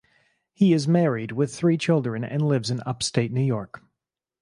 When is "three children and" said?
1.53-2.41